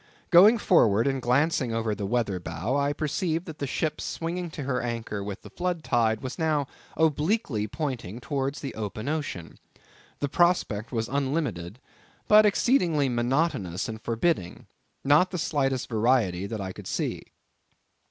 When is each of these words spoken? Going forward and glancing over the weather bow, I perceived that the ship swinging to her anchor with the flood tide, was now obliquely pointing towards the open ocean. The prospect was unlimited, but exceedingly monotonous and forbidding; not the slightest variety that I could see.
Going 0.31 0.57
forward 0.57 1.05
and 1.05 1.21
glancing 1.21 1.75
over 1.75 1.93
the 1.93 2.07
weather 2.07 2.39
bow, 2.39 2.75
I 2.75 2.91
perceived 2.91 3.45
that 3.45 3.59
the 3.59 3.67
ship 3.67 4.01
swinging 4.01 4.49
to 4.49 4.63
her 4.63 4.81
anchor 4.81 5.23
with 5.23 5.43
the 5.43 5.51
flood 5.51 5.83
tide, 5.83 6.21
was 6.21 6.39
now 6.39 6.65
obliquely 6.97 7.67
pointing 7.67 8.19
towards 8.19 8.61
the 8.61 8.73
open 8.73 9.07
ocean. 9.07 9.59
The 10.17 10.27
prospect 10.27 10.91
was 10.91 11.07
unlimited, 11.07 11.77
but 12.27 12.47
exceedingly 12.47 13.09
monotonous 13.09 13.87
and 13.87 14.01
forbidding; 14.01 14.65
not 15.03 15.29
the 15.29 15.37
slightest 15.37 15.87
variety 15.87 16.47
that 16.47 16.59
I 16.61 16.71
could 16.73 16.87
see. 16.87 17.21